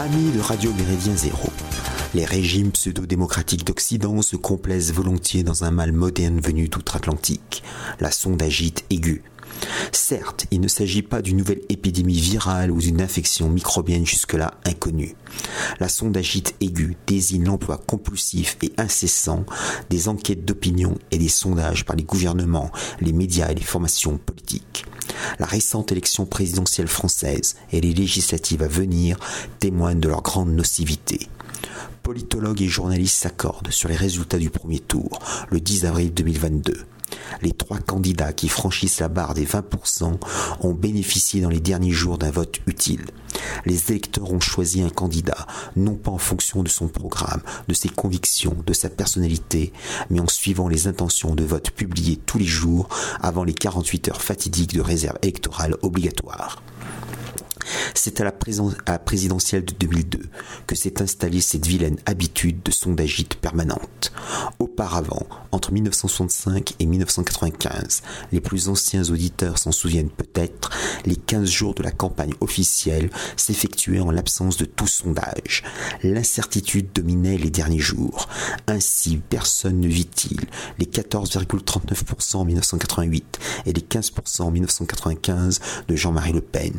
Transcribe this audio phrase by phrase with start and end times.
[0.00, 1.50] Amis de Radio Méridien Zéro,
[2.14, 7.62] les régimes pseudo-démocratiques d'Occident se complaisent volontiers dans un mal moderne venu d'outre-Atlantique,
[8.00, 9.22] la sondagite aiguë.
[9.92, 15.16] Certes, il ne s'agit pas d'une nouvelle épidémie virale ou d'une infection microbienne jusque-là inconnue.
[15.80, 19.44] La sondagite aiguë désigne l'emploi compulsif et incessant
[19.90, 22.70] des enquêtes d'opinion et des sondages par les gouvernements,
[23.02, 24.86] les médias et les formations politiques.
[25.38, 29.18] La récente élection présidentielle française et les législatives à venir
[29.58, 31.28] témoignent de leur grande nocivité.
[32.02, 35.18] Politologues et journalistes s'accordent sur les résultats du premier tour,
[35.50, 36.86] le 10 avril 2022.
[37.42, 40.18] Les trois candidats qui franchissent la barre des 20%
[40.60, 43.06] ont bénéficié dans les derniers jours d'un vote utile.
[43.64, 45.46] Les électeurs ont choisi un candidat,
[45.76, 49.72] non pas en fonction de son programme, de ses convictions, de sa personnalité,
[50.10, 52.88] mais en suivant les intentions de vote publiées tous les jours
[53.20, 56.62] avant les 48 heures fatidiques de réserve électorale obligatoire.
[58.02, 60.20] C'est à la, présidentielle de 2002
[60.66, 64.10] que s'est installée cette vilaine habitude de sondagite permanente.
[64.58, 70.70] Auparavant, entre 1965 et 1995, les plus anciens auditeurs s'en souviennent peut-être,
[71.04, 75.62] les 15 jours de la campagne officielle s'effectuaient en l'absence de tout sondage.
[76.02, 78.28] L'incertitude dominait les derniers jours.
[78.66, 80.40] Ainsi, personne ne vit-il
[80.78, 86.72] les 14,39% en 1988 et les 15% en 1995 de Jean-Marie Le Pen.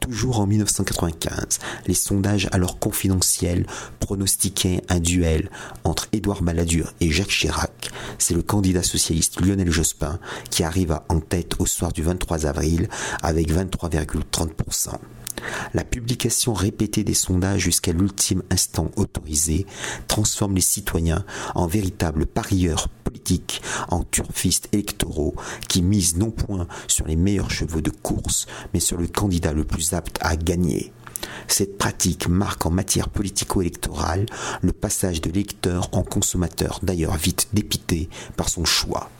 [0.00, 3.66] Toujours en 1995, les sondages alors confidentiels
[4.00, 5.50] pronostiquaient un duel
[5.84, 7.90] entre Édouard Balladur et Jacques Chirac.
[8.18, 10.18] C'est le candidat socialiste Lionel Jospin
[10.50, 12.88] qui arriva en tête au soir du 23 avril
[13.22, 14.98] avec 23,30%.
[15.72, 19.66] La publication répétée des sondages jusqu'à l'ultime instant autorisé
[20.08, 21.24] transforme les citoyens
[21.54, 25.34] en véritables parieurs politiques, en turfistes électoraux
[25.68, 29.64] qui misent non point sur les meilleurs chevaux de course, mais sur le candidat le
[29.64, 30.92] plus apte à gagner.
[31.48, 34.26] Cette pratique marque en matière politico-électorale
[34.62, 39.10] le passage de l'électeur en consommateur, d'ailleurs vite dépité par son choix.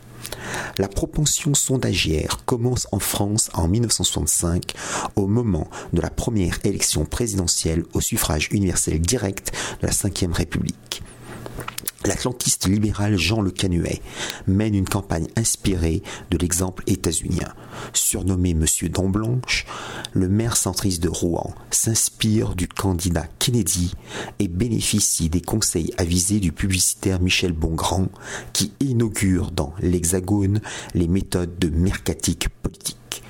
[0.78, 4.74] La propension sondagière commence en France en 1965
[5.16, 10.94] au moment de la première élection présidentielle au suffrage universel direct de la Ve République.
[12.04, 14.03] L'atlantiste libéral Jean Le Canuet
[14.47, 17.54] mène une campagne inspirée de l'exemple états-unien.
[17.94, 19.65] Surnommé Monsieur Dent Blanche,
[20.12, 23.94] le maire centriste de Rouen s'inspire du candidat Kennedy
[24.38, 28.09] et bénéficie des conseils avisés du publicitaire Michel Bongrand
[28.53, 30.60] qui inaugure dans l'Hexagone
[30.94, 33.22] les méthodes de mercatique politique.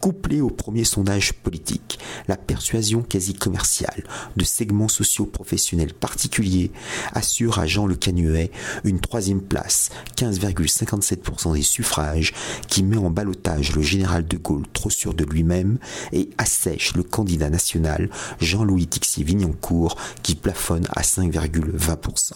[0.00, 1.98] Couplée au premier sondage politique,
[2.28, 4.04] la persuasion quasi commerciale
[4.36, 6.70] de segments sociaux professionnels particuliers
[7.12, 8.50] assure à Jean Le Canuet
[8.84, 12.32] une troisième place, 15,57% des suffrages,
[12.68, 15.78] qui met en balotage le général de Gaulle trop sûr de lui-même
[16.12, 18.10] et assèche le candidat national
[18.40, 22.34] Jean-Louis Tixier-Vignancourt qui plafonne à 5,20%.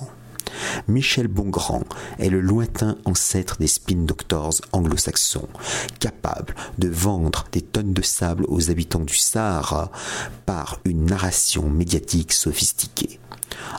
[0.89, 1.85] Michel Bongrand
[2.19, 5.49] est le lointain ancêtre des spin doctors anglo-saxons,
[6.01, 9.91] capable de vendre des tonnes de sable aux habitants du Sahara
[10.47, 13.21] par une narration médiatique sophistiquée.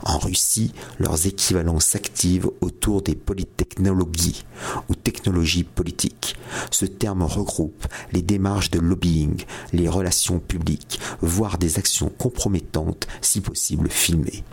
[0.03, 4.45] En Russie, leurs équivalents s'activent autour des polytechnologies
[4.89, 6.35] ou technologies politiques.
[6.71, 9.43] Ce terme regroupe les démarches de lobbying,
[9.73, 14.43] les relations publiques, voire des actions compromettantes, si possible filmées.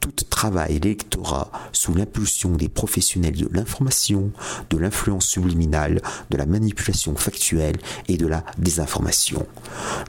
[0.00, 4.32] Tout travail l'électorat sous l'impulsion des professionnels de l'information,
[4.70, 7.78] de l'influence subliminale, de la manipulation factuelle
[8.08, 9.46] et de la désinformation.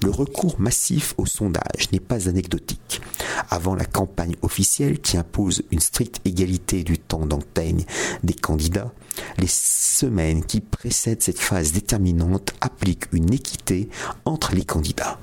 [0.03, 3.01] Le recours massif au sondage n'est pas anecdotique.
[3.49, 7.83] Avant la campagne officielle qui impose une stricte égalité du temps d'antenne
[8.23, 8.93] des candidats,
[9.37, 13.89] les semaines qui précèdent cette phase déterminante appliquent une équité
[14.25, 15.19] entre les candidats.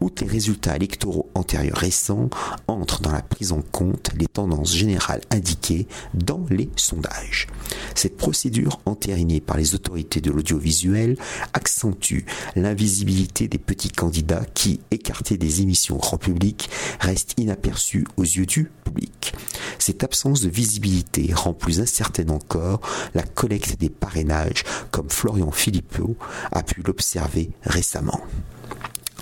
[0.00, 2.30] Outre les résultats électoraux antérieurs récents,
[2.66, 7.46] entrent dans la prise en compte les tendances générales indiquées dans les sondages.
[7.94, 11.16] Cette procédure entérinée par les autorités de l'audiovisuel
[11.52, 12.24] accentue
[12.56, 16.70] l'invisibilité des petits candidats qui, écartés des émissions grand public,
[17.00, 19.34] restent inaperçus aux yeux du public.
[19.78, 22.80] Cette absence de visibilité rend plus incertaine encore
[23.14, 26.16] la collecte des parrainages, comme Florian Philippot
[26.52, 28.20] a pu l'observer récemment.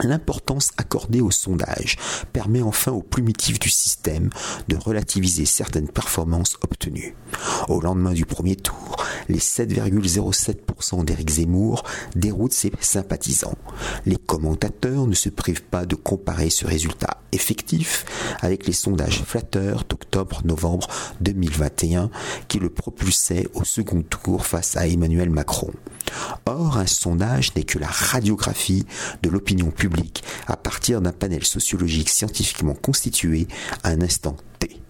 [0.02, 1.96] L'importance accordée au sondage
[2.32, 4.30] permet enfin aux primitifs du système
[4.68, 7.14] de relativiser certaines performances obtenues.
[7.68, 11.84] Au lendemain du premier tour, les 7,07% d'Éric Zemmour
[12.14, 13.58] déroutent ses sympathisants.
[14.06, 18.04] Les commentateurs ne se privent pas de comparer ce résultat effectif
[18.40, 20.88] avec les sondages flatteurs d'octobre-novembre
[21.20, 22.10] 2021
[22.48, 25.70] qui le propulsaient au second tour face à Emmanuel Macron.
[26.46, 28.84] Or, un sondage n'est que la radiographie
[29.22, 33.46] de l'opinion publique à partir d'un panel sociologique scientifiquement constitué
[33.82, 34.80] à un instant T.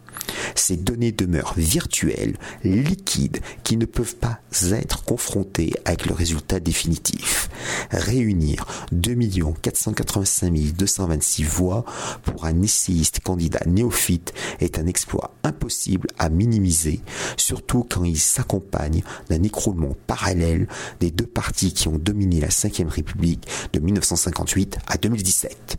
[0.55, 4.41] Ces données demeurent virtuelles, liquides, qui ne peuvent pas
[4.73, 7.49] être confrontées avec le résultat définitif.
[7.91, 9.15] Réunir 2
[9.63, 11.85] 485 226 voix
[12.23, 17.01] pour un essayiste candidat néophyte est un exploit impossible à minimiser,
[17.37, 20.69] surtout quand il s'accompagne d'un écroulement parallèle
[21.01, 25.79] des deux partis qui ont dominé la Ve République de 1958 à 2017.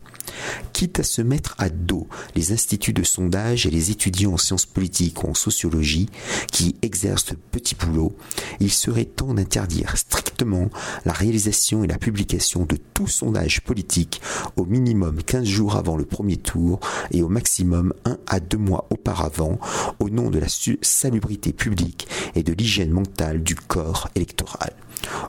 [0.72, 4.61] Quitte à se mettre à dos les instituts de sondage et les étudiants en sciences
[4.66, 6.08] politiques ou en sociologie
[6.50, 8.16] qui exercent ce petit boulot,
[8.60, 10.70] il serait temps d'interdire strictement
[11.04, 14.20] la réalisation et la publication de tout sondage politique
[14.56, 16.80] au minimum 15 jours avant le premier tour
[17.10, 19.58] et au maximum 1 à 2 mois auparavant
[19.98, 20.48] au nom de la
[20.82, 24.72] salubrité publique et de l'hygiène mentale du corps électoral.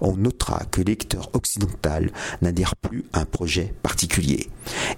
[0.01, 4.49] On notera que l'électeur occidental n'adhère plus à un projet particulier.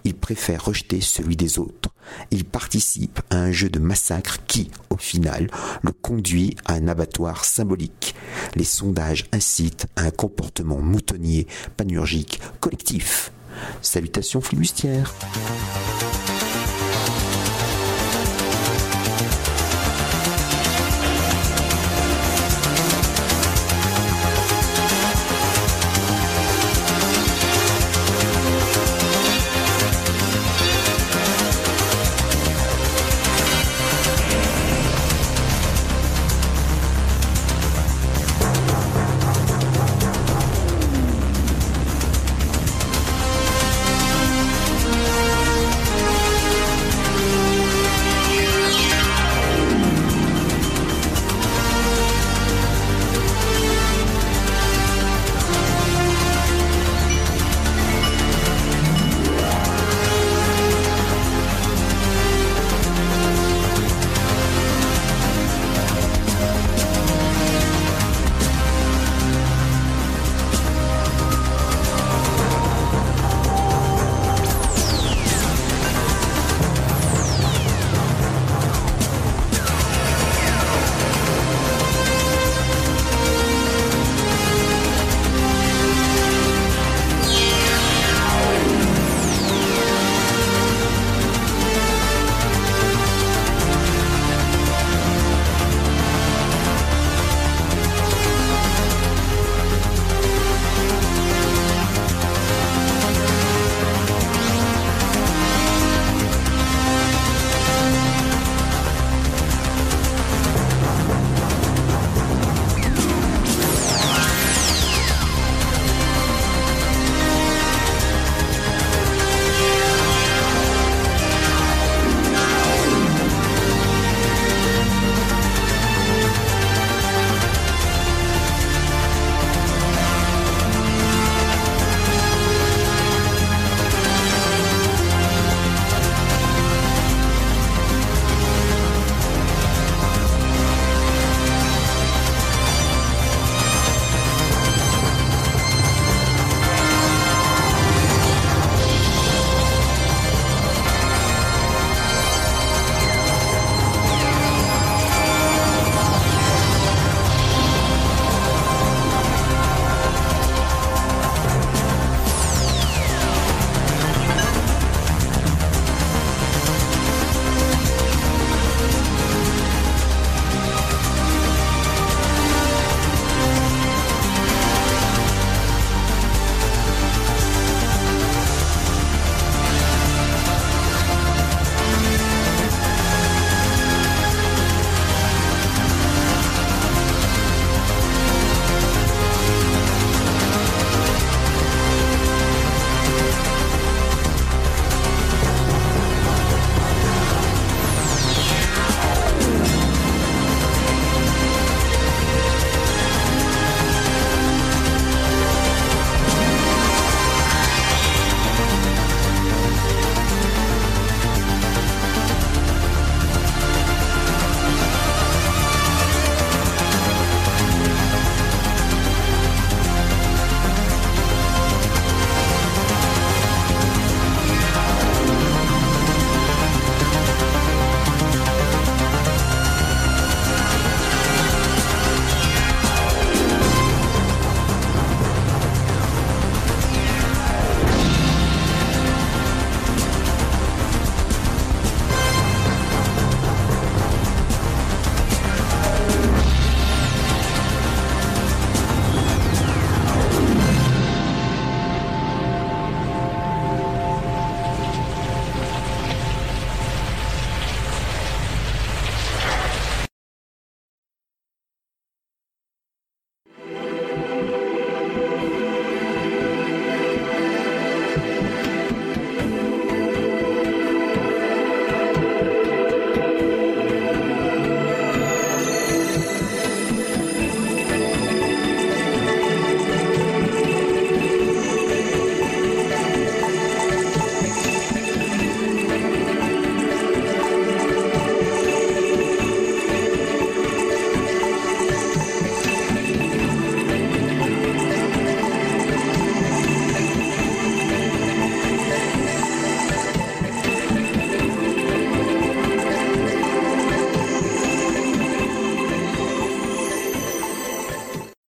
[0.04, 1.90] Il préfère rejeter celui des autres.
[2.32, 5.50] Il participe à un jeu de massacre qui, au final,
[5.82, 8.16] le conduit à un abattoir symbolique.
[8.56, 13.32] Les sondages incitent à un comportement moutonnier, panurgique, collectif.
[13.82, 15.14] Salutations flibustières.